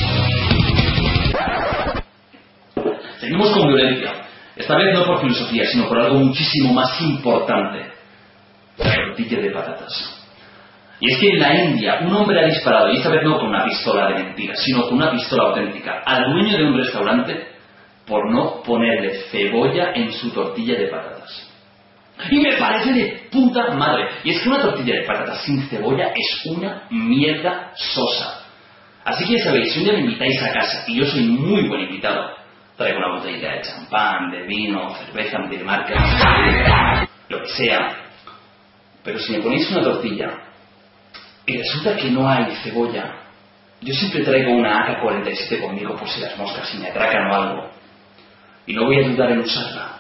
Seguimos 3.20 3.50
con 3.50 3.68
violencia. 3.68 4.12
Esta 4.56 4.74
vez 4.78 4.94
no 4.94 5.04
por 5.04 5.20
filosofía, 5.20 5.66
sino 5.66 5.86
por 5.86 5.98
algo 5.98 6.18
muchísimo 6.18 6.72
más 6.72 6.98
importante. 7.02 7.95
La 8.78 8.94
tortilla 8.94 9.40
de 9.40 9.50
patatas. 9.50 10.26
Y 10.98 11.12
es 11.12 11.18
que 11.18 11.30
en 11.30 11.40
la 11.40 11.64
India 11.64 11.98
un 12.02 12.14
hombre 12.14 12.40
ha 12.40 12.46
disparado, 12.46 12.90
y 12.90 12.96
esta 12.96 13.10
vez 13.10 13.22
no 13.22 13.38
con 13.38 13.48
una 13.48 13.64
pistola 13.64 14.08
de 14.08 14.24
mentira, 14.24 14.54
sino 14.56 14.84
con 14.84 14.94
una 14.94 15.10
pistola 15.10 15.44
auténtica, 15.44 16.02
al 16.04 16.32
dueño 16.32 16.56
de 16.56 16.64
un 16.64 16.76
restaurante 16.78 17.48
por 18.06 18.30
no 18.30 18.62
ponerle 18.62 19.24
cebolla 19.30 19.92
en 19.94 20.12
su 20.12 20.30
tortilla 20.30 20.78
de 20.78 20.86
patatas. 20.86 21.52
Y 22.30 22.40
me 22.40 22.56
parece 22.56 22.92
de 22.92 23.28
puta 23.30 23.72
madre. 23.72 24.08
Y 24.24 24.30
es 24.30 24.42
que 24.42 24.48
una 24.48 24.62
tortilla 24.62 24.94
de 24.94 25.06
patatas 25.06 25.42
sin 25.44 25.68
cebolla 25.68 26.12
es 26.14 26.46
una 26.46 26.84
mierda 26.90 27.72
sosa. 27.74 28.42
Así 29.04 29.26
que 29.26 29.38
ya 29.38 29.44
sabéis, 29.44 29.72
si 29.72 29.80
un 29.80 29.84
día 29.84 29.92
me 29.94 30.00
invitáis 30.00 30.42
a 30.42 30.52
casa 30.52 30.84
y 30.86 30.96
yo 30.96 31.04
soy 31.04 31.24
muy 31.24 31.68
buen 31.68 31.82
invitado, 31.82 32.30
traigo 32.76 32.98
una 32.98 33.16
botellita 33.16 33.52
de 33.52 33.62
champán, 33.62 34.30
de 34.30 34.42
vino, 34.46 34.94
cerveza, 34.94 35.38
de 35.48 35.58
marca, 35.62 37.06
lo 37.28 37.42
que 37.42 37.48
sea. 37.48 38.05
Pero 39.06 39.20
si 39.20 39.32
me 39.32 39.38
ponéis 39.38 39.70
una 39.70 39.84
tortilla 39.84 40.32
y 41.46 41.56
resulta 41.56 41.94
que 41.94 42.10
no 42.10 42.28
hay 42.28 42.56
cebolla, 42.64 43.14
yo 43.80 43.94
siempre 43.94 44.24
traigo 44.24 44.50
una 44.50 44.80
AK-47 44.80 45.60
conmigo 45.60 45.94
por 45.94 46.08
si 46.08 46.20
las 46.20 46.36
moscas 46.36 46.68
si 46.68 46.78
me 46.78 46.88
atracan 46.88 47.30
o 47.30 47.34
algo. 47.34 47.70
Y 48.66 48.74
no 48.74 48.86
voy 48.86 48.98
a 48.98 49.08
dudar 49.08 49.30
en 49.30 49.38
usarla. 49.38 49.98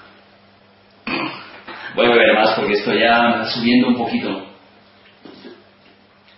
Voy 1.94 2.06
a 2.06 2.08
beber 2.08 2.34
más 2.34 2.58
porque 2.58 2.72
esto 2.72 2.92
ya 2.94 3.44
subiendo 3.44 3.88
un 3.88 3.96
poquito. 3.96 4.44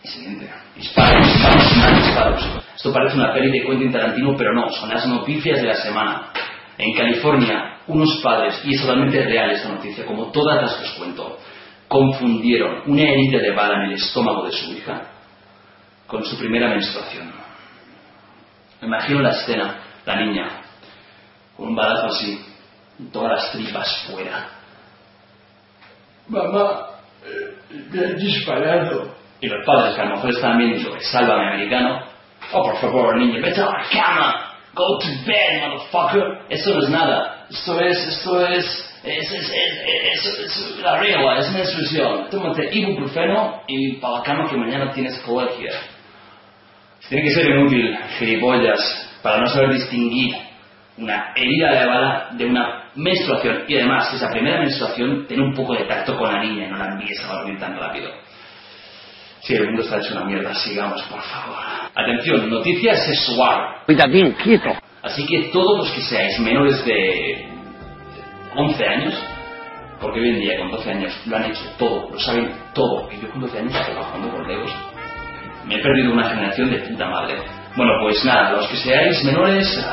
Siguiente. 0.02 0.50
Disparos, 0.76 1.24
disparos, 1.24 2.04
disparos. 2.04 2.48
Esto 2.76 2.92
parece 2.92 3.16
una 3.16 3.32
peli 3.32 3.50
de 3.50 3.64
Quentin 3.64 3.92
Tarantino, 3.92 4.36
pero 4.36 4.52
no, 4.52 4.70
son 4.72 4.90
las 4.90 5.06
noticias 5.06 5.62
de 5.62 5.68
la 5.68 5.74
semana. 5.74 6.32
En 6.76 6.94
California, 6.94 7.78
unos 7.86 8.20
padres, 8.22 8.60
y 8.64 8.74
es 8.74 8.80
totalmente 8.82 9.24
real 9.24 9.50
esta 9.52 9.70
noticia, 9.70 10.04
como 10.04 10.26
todas 10.26 10.60
las 10.60 10.74
que 10.74 10.84
os 10.84 10.92
cuento, 10.92 11.38
confundieron 11.88 12.82
una 12.86 13.02
herida 13.02 13.40
de 13.40 13.50
bala 13.52 13.84
en 13.84 13.90
el 13.90 13.92
estómago 13.94 14.44
de 14.44 14.52
su 14.52 14.72
hija 14.72 15.02
con 16.06 16.24
su 16.24 16.38
primera 16.38 16.68
menstruación. 16.68 17.32
Me 18.80 18.88
imagino 18.88 19.20
la 19.20 19.30
escena, 19.30 19.78
la 20.06 20.16
niña, 20.16 20.48
con 21.56 21.68
un 21.68 21.74
balazo 21.74 22.06
así, 22.06 22.44
todas 23.12 23.32
las 23.32 23.52
tripas 23.52 24.06
fuera. 24.06 24.48
Mamá, 26.28 26.86
me 27.90 28.04
han 28.04 28.16
disparado. 28.16 29.16
Y 29.40 29.46
los 29.46 29.64
padres, 29.64 29.94
que 29.94 30.00
a 30.00 30.04
lo 30.06 30.16
mejor 30.16 30.30
están 30.30 30.58
viendo 30.58 30.94
el 30.94 31.00
sálvame 31.00 31.48
americano, 31.48 32.00
oh, 32.52 32.62
por 32.64 32.76
favor, 32.78 33.16
niño, 33.16 33.40
vete 33.40 33.60
a 33.60 33.66
la 33.66 33.84
cama, 33.90 34.54
go 34.74 34.98
to 34.98 35.06
bed, 35.24 35.62
motherfucker. 35.62 36.46
Eso 36.48 36.74
no 36.74 36.82
es 36.82 36.90
nada. 36.90 37.46
Esto 37.48 37.80
es, 37.80 38.08
esto 38.08 38.46
es, 38.46 38.87
es, 39.04 39.32
es, 39.32 39.50
es, 39.50 40.26
es, 40.26 40.38
es 40.38 40.78
la 40.82 40.98
regla, 40.98 41.38
es 41.38 41.52
menstruación. 41.52 42.28
Tómate 42.30 42.68
ibuprofeno 42.72 43.62
y 43.66 43.96
para 43.96 44.18
la 44.18 44.22
cama 44.22 44.50
que 44.50 44.56
mañana 44.56 44.92
tienes 44.92 45.18
colegio. 45.20 45.70
Tiene 47.08 47.24
que 47.24 47.34
ser 47.34 47.46
inútil, 47.46 47.96
gilipollas, 48.18 49.20
para 49.22 49.38
no 49.40 49.46
saber 49.46 49.72
distinguir 49.72 50.34
una 50.98 51.32
herida 51.34 51.72
de 51.72 51.86
bala 51.86 52.28
de 52.32 52.44
una 52.44 52.90
menstruación. 52.96 53.64
Y 53.68 53.76
además, 53.76 54.12
esa 54.12 54.28
primera 54.30 54.60
menstruación, 54.60 55.26
tiene 55.26 55.44
un 55.44 55.54
poco 55.54 55.74
de 55.74 55.84
tacto 55.84 56.16
con 56.18 56.32
la 56.32 56.42
niña 56.42 56.66
y 56.66 56.70
no 56.70 56.76
la 56.76 56.92
envíes 56.92 57.24
a 57.24 57.34
dormir 57.34 57.58
tan 57.58 57.78
rápido. 57.78 58.10
Sí, 59.40 59.54
el 59.54 59.66
mundo 59.66 59.82
está 59.82 59.98
hecho 59.98 60.14
una 60.16 60.24
mierda, 60.24 60.52
sigamos, 60.54 61.00
por 61.04 61.22
favor. 61.22 61.56
Atención, 61.94 62.50
noticia 62.50 62.96
sexual. 62.96 63.82
Cuidadín, 63.86 64.32
quieto. 64.32 64.70
Así 65.02 65.24
que 65.24 65.50
todos 65.52 65.78
los 65.78 65.90
que 65.92 66.02
seáis 66.02 66.38
menores 66.40 66.84
de 66.84 67.57
11 68.56 68.86
años, 68.86 69.14
porque 70.00 70.20
hoy 70.20 70.28
en 70.30 70.40
día 70.40 70.58
con 70.58 70.70
12 70.70 70.90
años 70.90 71.26
lo 71.26 71.36
han 71.36 71.44
hecho 71.44 71.62
todo, 71.78 72.10
lo 72.10 72.18
saben 72.18 72.52
todo, 72.74 73.08
y 73.12 73.20
yo 73.20 73.30
con 73.30 73.40
12 73.40 73.58
años 73.58 73.74
estoy 73.74 73.94
trabajando 73.94 74.30
por 74.30 74.46
dedos, 74.46 74.70
me 75.66 75.76
he 75.76 75.82
perdido 75.82 76.12
una 76.12 76.30
generación 76.30 76.70
de 76.70 76.78
puta 76.78 77.06
madre. 77.08 77.34
Bueno, 77.76 77.92
pues 78.02 78.24
nada, 78.24 78.52
los 78.52 78.66
que 78.68 78.76
seáis 78.76 79.22
menores, 79.24 79.86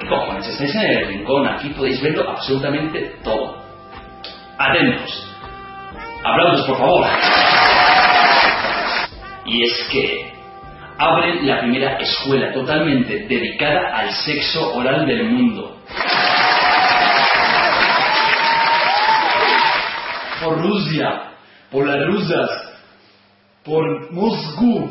¿qué 0.00 0.06
cojones? 0.06 0.46
Estáis 0.46 0.74
en 0.76 0.82
el 0.82 1.06
rincón, 1.08 1.48
aquí 1.48 1.70
podéis 1.70 2.00
verlo 2.02 2.30
absolutamente 2.30 3.16
todo. 3.24 3.56
Atentos. 4.58 5.32
Aplausos, 6.24 6.66
por 6.66 6.78
favor. 6.78 7.06
Y 9.44 9.62
es 9.62 9.88
que 9.92 10.32
abren 10.98 11.46
la 11.46 11.60
primera 11.60 11.98
escuela 11.98 12.52
totalmente 12.52 13.26
dedicada 13.28 13.96
al 13.96 14.10
sexo 14.12 14.74
oral 14.74 15.06
del 15.06 15.24
mundo. 15.30 15.76
Por 20.40 20.62
Rusia, 20.62 21.22
por 21.70 21.86
las 21.86 22.06
rusas, 22.06 22.50
por 23.64 24.12
Moscú. 24.12 24.90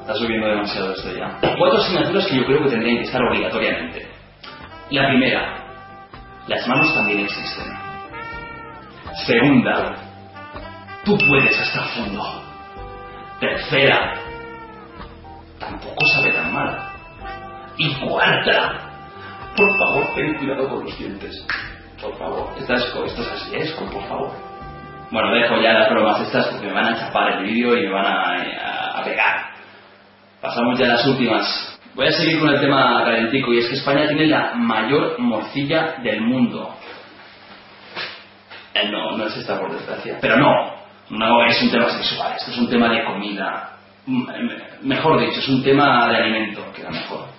Está 0.00 0.14
subiendo 0.14 0.46
demasiado 0.48 0.92
esto 0.92 1.14
ya. 1.16 1.38
Cuatro 1.40 1.78
asignaturas 1.78 2.26
que 2.26 2.36
yo 2.36 2.44
creo 2.44 2.62
que 2.62 2.70
tendrían 2.70 2.98
que 2.98 3.04
estar 3.04 3.22
obligatoriamente. 3.22 4.06
La 4.90 5.08
primera, 5.08 5.64
las 6.46 6.68
manos 6.68 6.94
también 6.94 7.20
existen. 7.20 7.72
Segunda, 9.26 9.94
tú 11.04 11.16
puedes 11.26 11.58
hasta 11.58 11.82
el 11.84 11.88
fondo. 11.90 12.42
Tercera, 13.40 14.14
tampoco 15.58 16.06
sabe 16.14 16.32
tan 16.32 16.52
mal. 16.52 16.92
Y 17.78 17.94
cuarta, 17.94 18.90
por 19.56 19.76
favor, 19.78 20.14
ten 20.14 20.34
cuidado 20.34 20.68
con 20.68 20.84
los 20.84 20.98
dientes. 20.98 21.46
Por 22.04 22.18
favor, 22.18 22.50
esto 22.58 22.74
es, 22.74 22.84
esto 22.84 23.22
es 23.22 23.32
así, 23.32 23.56
es 23.56 23.72
con 23.72 23.88
por 23.88 24.06
favor. 24.06 24.30
Bueno, 25.10 25.34
dejo 25.34 25.58
ya 25.62 25.72
las 25.72 25.88
bromas 25.88 26.20
estas 26.20 26.48
porque 26.48 26.66
me 26.66 26.74
van 26.74 26.92
a 26.92 26.98
chapar 26.98 27.32
el 27.32 27.44
vídeo 27.44 27.74
y 27.78 27.86
me 27.86 27.92
van 27.92 28.04
a, 28.06 29.02
pegar. 29.02 29.54
Pasamos 30.42 30.78
ya 30.78 30.84
a 30.84 30.88
las 30.90 31.06
últimas. 31.06 31.80
Voy 31.94 32.06
a 32.06 32.12
seguir 32.12 32.40
con 32.40 32.50
el 32.50 32.60
tema 32.60 33.02
calentico 33.04 33.54
y 33.54 33.58
es 33.58 33.68
que 33.68 33.76
España 33.76 34.06
tiene 34.06 34.26
la 34.26 34.54
mayor 34.54 35.18
morcilla 35.18 35.94
del 36.02 36.20
mundo. 36.20 36.74
Eh, 38.74 38.88
no, 38.90 39.16
no 39.16 39.24
es 39.24 39.36
esta 39.38 39.58
por 39.58 39.72
desgracia. 39.72 40.18
Pero 40.20 40.36
no, 40.36 40.74
no 41.08 41.46
es 41.46 41.62
un 41.62 41.70
tema 41.70 41.88
sexual, 41.88 42.34
esto 42.36 42.50
es 42.50 42.58
un 42.58 42.68
tema 42.68 42.90
de 42.90 43.02
comida. 43.04 43.78
Mm, 44.04 44.28
eh, 44.28 44.64
Mejor 44.82 45.20
dicho, 45.20 45.40
es 45.40 45.48
un 45.48 45.62
tema 45.62 46.06
de 46.08 46.16
alimento, 46.18 46.70
queda 46.74 46.90
mejor. 46.90 47.33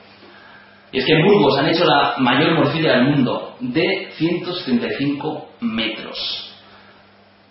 Es 0.96 1.04
que 1.06 1.12
en 1.12 1.26
Burgos 1.26 1.60
han 1.60 1.68
hecho 1.68 1.84
la 1.84 2.14
mayor 2.20 2.54
morcilla 2.54 2.94
del 2.94 3.04
mundo, 3.04 3.58
de 3.60 4.12
175 4.16 5.50
metros. 5.60 6.54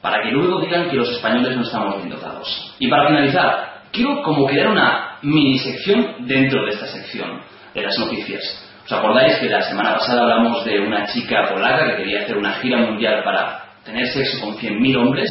Para 0.00 0.22
que 0.22 0.30
luego 0.30 0.62
digan 0.62 0.88
que 0.88 0.96
los 0.96 1.10
españoles 1.10 1.54
no 1.54 1.62
estamos 1.62 1.96
bien 1.98 2.08
dotados. 2.08 2.74
Y 2.78 2.88
para 2.88 3.06
finalizar, 3.06 3.82
quiero 3.92 4.22
como 4.22 4.46
crear 4.46 4.68
una 4.68 5.18
mini 5.20 5.58
sección 5.58 6.26
dentro 6.26 6.64
de 6.64 6.70
esta 6.70 6.86
sección, 6.86 7.42
de 7.74 7.82
las 7.82 7.98
noticias. 7.98 8.42
¿Os 8.86 8.92
acordáis 8.92 9.36
que 9.36 9.50
la 9.50 9.60
semana 9.60 9.92
pasada 9.98 10.22
hablamos 10.22 10.64
de 10.64 10.80
una 10.80 11.04
chica 11.06 11.46
polaca 11.52 11.90
que 11.90 11.96
quería 11.96 12.22
hacer 12.22 12.38
una 12.38 12.52
gira 12.54 12.78
mundial 12.78 13.22
para 13.24 13.62
tener 13.84 14.06
sexo 14.06 14.40
con 14.40 14.56
100.000 14.56 14.96
hombres? 14.96 15.30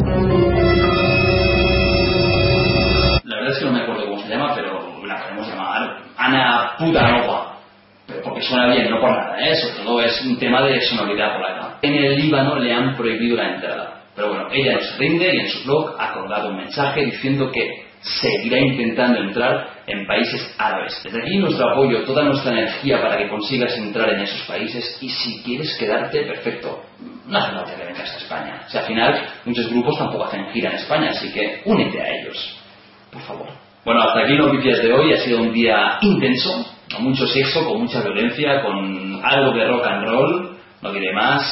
La 3.24 3.36
verdad 3.38 3.54
es 3.54 3.58
que 3.58 3.66
no 3.66 3.72
me 3.72 3.82
acuerdo 3.82 4.06
cómo 4.06 4.22
se 4.22 4.30
llama, 4.30 4.54
pero 4.54 5.04
la 5.04 5.20
podemos 5.20 5.48
llamar 5.48 5.98
Ana 6.16 6.74
Putanova. 6.78 7.43
Porque 8.24 8.42
suena 8.42 8.74
bien, 8.74 8.90
no 8.90 9.00
por 9.00 9.12
nada, 9.12 9.38
¿eh? 9.40 9.56
sobre 9.56 9.84
todo 9.84 10.02
es 10.02 10.22
un 10.22 10.38
tema 10.38 10.62
de 10.62 10.80
sonoridad 10.82 11.36
polaca. 11.36 11.78
En 11.82 11.94
el 11.94 12.16
Líbano 12.16 12.58
le 12.58 12.74
han 12.74 12.96
prohibido 12.96 13.38
la 13.38 13.56
entrada. 13.56 14.04
Pero 14.16 14.30
bueno, 14.30 14.48
ella 14.52 14.74
no 14.74 14.80
se 14.82 14.98
rinde 14.98 15.34
y 15.34 15.40
en 15.40 15.50
su 15.50 15.64
blog 15.66 15.96
ha 16.00 16.14
colgado 16.14 16.50
un 16.50 16.58
mensaje 16.58 17.04
diciendo 17.06 17.52
que 17.52 17.86
seguirá 18.02 18.60
intentando 18.60 19.20
entrar 19.20 19.82
en 19.88 20.06
países 20.06 20.54
árabes. 20.58 21.00
Desde 21.04 21.22
aquí 21.22 21.38
nuestro 21.38 21.70
apoyo, 21.70 22.04
toda 22.04 22.24
nuestra 22.24 22.52
energía 22.52 23.02
para 23.02 23.18
que 23.18 23.30
consigas 23.30 23.76
entrar 23.78 24.10
en 24.10 24.20
esos 24.22 24.42
países 24.46 24.98
y 25.02 25.10
si 25.10 25.42
quieres 25.44 25.76
quedarte, 25.78 26.22
perfecto. 26.24 26.84
No 27.28 27.38
hace 27.38 27.52
falta 27.54 27.76
que 27.76 27.86
vengas 27.86 28.14
a 28.14 28.18
España. 28.18 28.64
O 28.68 28.70
sea, 28.70 28.82
al 28.82 28.88
final 28.88 29.26
muchos 29.46 29.70
grupos 29.70 29.98
tampoco 29.98 30.26
hacen 30.26 30.46
gira 30.52 30.70
en 30.72 30.76
España, 30.76 31.10
así 31.12 31.32
que 31.32 31.62
únete 31.66 32.02
a 32.02 32.10
ellos. 32.20 32.60
Por 33.12 33.22
favor. 33.22 33.48
Bueno, 33.86 34.02
hasta 34.02 34.22
aquí 34.22 34.38
noticias 34.38 34.82
de 34.82 34.94
hoy. 34.94 35.14
Ha 35.14 35.18
sido 35.18 35.42
un 35.42 35.54
día 35.54 35.98
intenso, 36.02 36.66
con 36.94 37.04
mucho 37.04 37.26
sexo, 37.28 37.66
con 37.66 37.82
mucha 37.82 38.02
violencia, 38.02 38.62
con 38.62 39.20
algo 39.24 39.52
de 39.52 39.68
rock 39.68 39.86
and 39.86 40.06
roll. 40.08 40.58
No 40.82 40.92
diré 40.92 41.14
más. 41.14 41.52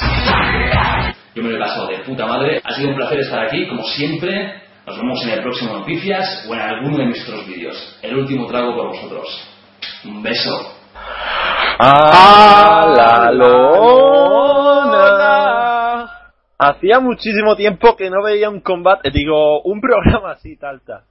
Yo 1.34 1.42
me 1.44 1.50
lo 1.50 1.56
he 1.56 1.60
pasado 1.60 1.88
de 1.88 2.00
puta 2.00 2.26
madre. 2.28 2.62
Ha 2.64 2.74
sido 2.74 2.90
un 2.90 2.96
placer 2.96 3.20
estar 3.20 3.46
aquí, 3.46 3.68
como 3.68 3.84
siempre. 3.84 4.62
Nos 4.86 4.98
vemos 4.98 5.24
en 5.24 5.30
el 5.30 5.42
próximo 5.42 5.74
Noticias 5.74 6.46
o 6.50 6.54
en 6.54 6.60
alguno 6.60 6.98
de 6.98 7.06
nuestros 7.06 7.48
vídeos. 7.48 7.98
El 8.02 8.18
último 8.18 8.48
trago 8.48 8.76
por 8.76 8.88
vosotros. 8.90 9.28
Un 10.06 10.22
beso. 10.22 10.76
¡A 11.80 12.86
la 12.96 13.32
lona! 13.32 14.62
Hacía 16.58 17.00
muchísimo 17.00 17.56
tiempo 17.56 17.96
que 17.96 18.10
no 18.10 18.22
veía 18.24 18.50
un 18.50 18.60
combate, 18.60 19.10
digo, 19.12 19.62
un 19.64 19.80
programa 19.82 20.34
así, 20.34 20.58
talta. 20.58 21.06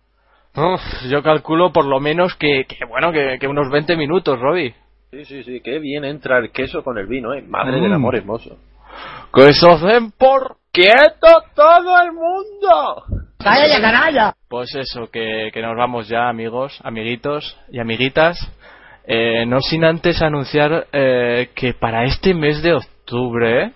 Uf, 0.56 0.80
yo 1.08 1.22
calculo 1.22 1.72
por 1.72 1.86
lo 1.86 2.00
menos 2.00 2.34
que, 2.34 2.64
que 2.66 2.84
bueno, 2.86 3.12
que, 3.12 3.38
que 3.40 3.46
unos 3.46 3.70
20 3.70 3.96
minutos, 3.96 4.38
Robbie. 4.38 4.74
Sí, 5.12 5.24
sí, 5.24 5.42
sí, 5.44 5.60
qué 5.62 5.78
bien 5.78 6.04
entra 6.04 6.38
el 6.38 6.50
queso 6.50 6.82
con 6.82 6.98
el 6.98 7.06
vino, 7.06 7.32
eh. 7.34 7.42
Madre 7.42 7.78
Mm. 7.78 7.82
del 7.82 7.92
amor 7.92 8.16
hermoso. 8.16 8.56
Que 9.34 9.52
se 9.52 9.70
hacen 9.70 10.10
por... 10.12 10.56
¡Quieto 10.72 11.42
todo 11.54 12.00
el 12.00 12.12
mundo! 12.12 13.02
¡Cállate, 13.42 13.80
canalla! 13.80 14.34
Pues 14.48 14.72
eso, 14.76 15.10
que, 15.10 15.50
que 15.52 15.62
nos 15.62 15.76
vamos 15.76 16.08
ya, 16.08 16.28
amigos, 16.28 16.80
amiguitos 16.84 17.56
y 17.70 17.80
amiguitas. 17.80 18.38
Eh, 19.04 19.46
no 19.46 19.60
sin 19.60 19.84
antes 19.84 20.22
anunciar 20.22 20.86
eh, 20.92 21.50
que 21.56 21.74
para 21.74 22.04
este 22.04 22.34
mes 22.34 22.62
de 22.62 22.74
octubre... 22.74 23.72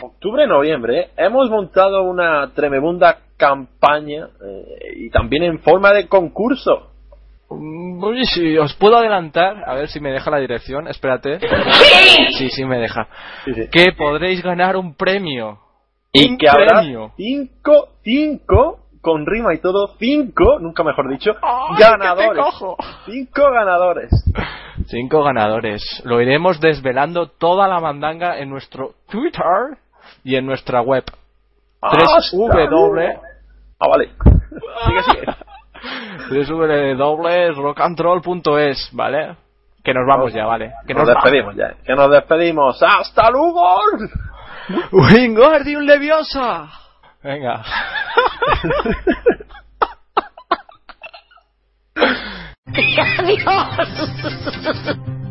Octubre, 0.00 0.46
noviembre, 0.46 1.00
eh, 1.00 1.10
hemos 1.18 1.50
montado 1.50 2.02
una 2.04 2.50
tremebunda 2.54 3.18
campaña 3.46 4.28
eh, 4.40 4.92
y 4.96 5.10
también 5.10 5.42
en 5.42 5.58
forma 5.58 5.92
de 5.92 6.06
concurso. 6.06 6.90
Uy, 7.48 8.24
sí, 8.26 8.56
os 8.56 8.72
puedo 8.74 8.96
adelantar, 8.96 9.64
a 9.68 9.74
ver 9.74 9.88
si 9.88 9.98
me 10.00 10.12
deja 10.12 10.30
la 10.30 10.38
dirección, 10.38 10.86
espérate. 10.88 11.40
Sí, 12.38 12.48
sí 12.50 12.64
me 12.64 12.78
deja. 12.78 13.08
Sí, 13.44 13.52
sí. 13.54 13.62
Que 13.70 13.92
podréis 13.92 14.42
ganar 14.42 14.76
un 14.76 14.94
premio. 14.94 15.58
Y 16.12 16.30
un 16.30 16.38
que 16.38 16.48
habrá 16.48 16.80
premio. 16.80 17.12
cinco, 17.16 17.88
cinco, 18.04 18.86
con 19.00 19.26
rima 19.26 19.52
y 19.54 19.58
todo, 19.58 19.96
cinco, 19.98 20.60
nunca 20.60 20.84
mejor 20.84 21.10
dicho, 21.10 21.32
¡Ay, 21.42 21.76
que 21.76 21.84
te 21.84 21.90
ganadores. 21.90 22.44
cojo! 22.44 22.76
Cinco 23.06 23.50
ganadores. 23.50 24.10
Cinco 24.86 25.22
ganadores. 25.24 26.02
Lo 26.04 26.20
iremos 26.20 26.60
desvelando 26.60 27.26
toda 27.28 27.66
la 27.68 27.80
mandanga 27.80 28.38
en 28.38 28.48
nuestro 28.50 28.94
Twitter 29.10 29.78
y 30.24 30.36
en 30.36 30.46
nuestra 30.46 30.80
web. 30.80 31.04
Tres 31.04 32.08
¡Hasta 32.16 32.36
W. 32.36 32.66
luego! 32.70 33.22
Ah, 33.82 33.88
vale. 33.88 34.06
sigue, 34.86 35.02
sigue. 35.02 35.26
www.rockandroll.es, 36.46 38.90
¿vale? 38.92 39.36
Que 39.82 39.92
nos 39.92 40.06
vamos 40.06 40.32
ya, 40.32 40.46
¿vale? 40.46 40.72
Que 40.86 40.94
nos 40.94 41.04
nos 41.04 41.14
despedimos 41.14 41.56
ya. 41.56 41.74
Que 41.84 41.96
nos 41.96 42.08
despedimos. 42.10 42.80
¡Hasta 42.80 43.28
luego! 43.30 43.80
Wingardium 44.92 45.82
Leviosa. 45.82 46.68
Venga. 47.22 47.64
You 54.94 55.21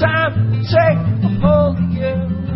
time 0.00 0.52
to 0.52 0.60
take 0.64 0.98
a 1.24 1.40
hold 1.40 1.76
of 1.76 1.90
you. 1.92 2.49